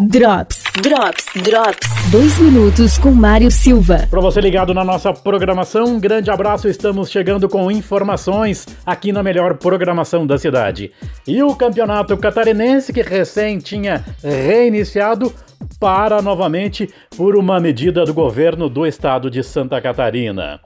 [0.00, 2.10] Drops, Drops, Drops.
[2.10, 4.08] Dois minutos com Mário Silva.
[4.10, 6.68] Para você ligado na nossa programação, um grande abraço.
[6.68, 10.90] Estamos chegando com informações aqui na melhor programação da cidade.
[11.28, 15.32] E o campeonato catarinense, que recém tinha reiniciado,
[15.78, 20.60] para novamente por uma medida do governo do estado de Santa Catarina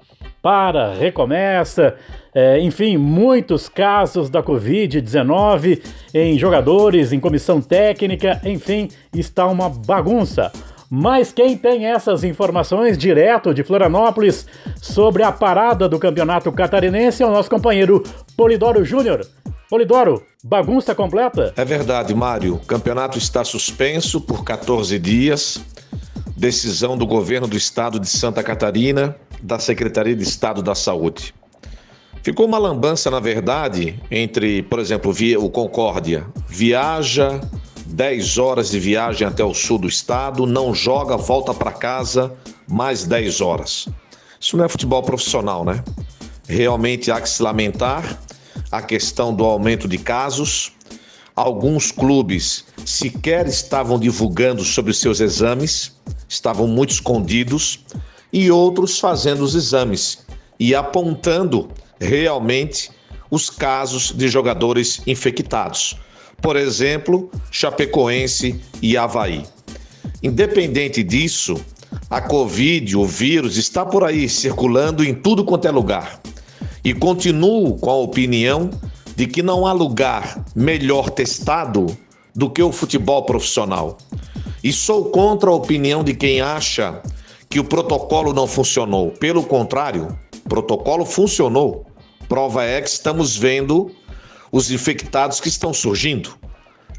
[0.49, 1.95] para, recomeça.
[2.35, 5.83] É, enfim, muitos casos da Covid-19
[6.15, 10.51] em jogadores, em comissão técnica, enfim, está uma bagunça.
[10.91, 14.47] Mas quem tem essas informações direto de Florianópolis
[14.81, 18.03] sobre a parada do campeonato catarinense é o nosso companheiro
[18.35, 19.27] Polidoro Júnior.
[19.69, 21.53] Polidoro, bagunça completa?
[21.59, 22.55] É verdade, Mário.
[22.55, 25.63] O campeonato está suspenso por 14 dias.
[26.35, 31.35] Decisão do governo do estado de Santa Catarina da Secretaria de Estado da Saúde.
[32.23, 37.41] Ficou uma lambança, na verdade, entre, por exemplo, o Concórdia viaja
[37.87, 43.05] 10 horas de viagem até o sul do estado, não joga, volta para casa mais
[43.05, 43.89] 10 horas.
[44.39, 45.83] Isso não é futebol profissional, né?
[46.47, 48.19] Realmente há que se lamentar
[48.71, 50.73] a questão do aumento de casos.
[51.35, 55.97] Alguns clubes sequer estavam divulgando sobre seus exames,
[56.29, 57.85] estavam muito escondidos
[58.33, 60.27] e outros fazendo os exames
[60.59, 61.69] e apontando
[62.01, 62.91] realmente
[63.31, 65.97] os casos de jogadores infectados.
[66.41, 69.45] Por exemplo, Chapecoense e Havaí.
[70.23, 71.57] Independente disso,
[72.09, 76.21] a Covid, o vírus, está por aí circulando em tudo quanto é lugar.
[76.85, 78.71] E continuo com a opinião
[79.15, 81.87] de que não há lugar melhor testado
[82.35, 83.99] do que o futebol profissional.
[84.63, 87.03] E sou contra a opinião de quem acha
[87.49, 89.11] que o protocolo não funcionou.
[89.11, 91.87] Pelo contrário, o protocolo funcionou.
[92.29, 93.91] Prova é que estamos vendo
[94.53, 96.35] os infectados que estão surgindo.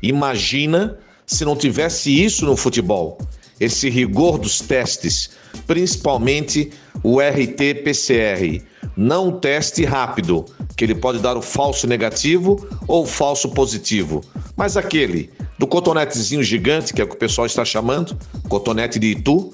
[0.02, 3.18] Imagina se não tivesse isso no futebol,
[3.60, 5.30] esse rigor dos testes,
[5.68, 6.72] principalmente
[7.04, 8.64] o RT-PCR,
[8.98, 14.24] não teste rápido, que ele pode dar o falso negativo ou o falso positivo,
[14.56, 15.30] mas aquele
[15.60, 19.52] do cotonetezinho gigante, que é o que o pessoal está chamando, cotonete de Itu,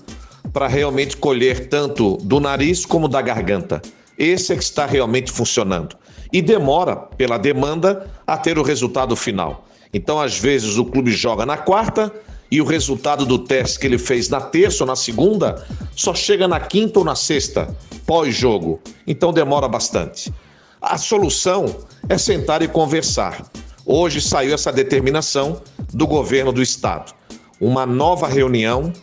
[0.56, 3.82] para realmente colher tanto do nariz como da garganta.
[4.18, 5.98] Esse é que está realmente funcionando.
[6.32, 9.68] E demora, pela demanda, a ter o resultado final.
[9.94, 12.10] Então, às vezes, o clube joga na quarta
[12.50, 15.62] e o resultado do teste que ele fez na terça ou na segunda
[15.94, 18.80] só chega na quinta ou na sexta, pós-jogo.
[19.06, 20.34] Então, demora bastante.
[20.82, 21.66] A solução
[22.08, 23.46] é sentar e conversar.
[23.86, 25.62] Hoje saiu essa determinação
[25.94, 27.14] do governo do estado.
[27.60, 28.94] Uma nova reunião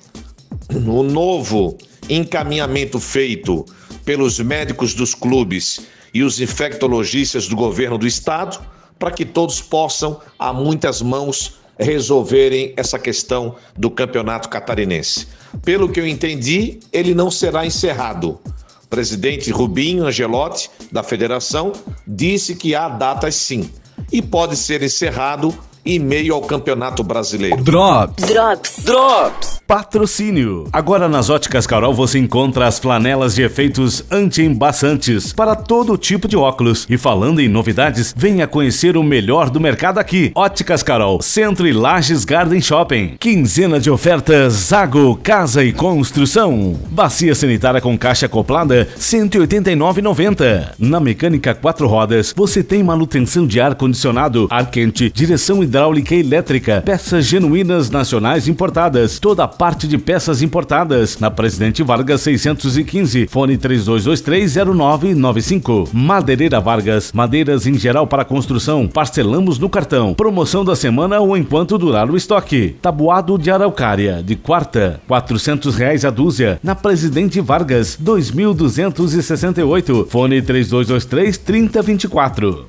[0.70, 1.76] o novo
[2.08, 3.64] encaminhamento feito
[4.04, 5.80] pelos médicos dos clubes
[6.12, 8.60] e os infectologistas do governo do estado
[8.98, 15.26] para que todos possam, a muitas mãos, resolverem essa questão do campeonato catarinense.
[15.64, 18.38] Pelo que eu entendi, ele não será encerrado.
[18.84, 21.72] O presidente Rubinho Angelotti, da federação,
[22.06, 23.70] disse que há datas sim
[24.12, 27.62] e pode ser encerrado em meio ao Campeonato Brasileiro.
[27.62, 28.24] Drops.
[28.24, 28.84] Drops.
[28.84, 29.62] Drops.
[29.66, 30.66] Patrocínio.
[30.72, 36.36] Agora nas Óticas Carol você encontra as flanelas de efeitos anti-embaçantes para todo tipo de
[36.36, 36.86] óculos.
[36.90, 40.30] E falando em novidades, venha conhecer o melhor do mercado aqui.
[40.34, 43.16] Óticas Carol, Centro e Lages Garden Shopping.
[43.18, 46.78] Quinzena de ofertas Zago Casa e Construção.
[46.90, 50.72] Bacia sanitária com caixa acoplada 189,90.
[50.78, 56.20] Na mecânica quatro rodas, você tem manutenção de ar condicionado, ar quente, direção hidráulica e
[56.20, 61.18] elétrica, peças genuínas nacionais importadas, toda a parte de peças importadas.
[61.18, 65.88] Na Presidente Vargas 615, fone 32230995.
[65.94, 70.12] Madeireira Vargas, madeiras em geral para construção, parcelamos no cartão.
[70.12, 72.76] Promoção da semana ou enquanto durar o estoque.
[72.82, 76.60] Tabuado de araucária, de quarta, quatrocentos reais a dúzia.
[76.62, 82.60] Na Presidente Vargas 2268, fone 3223 3024.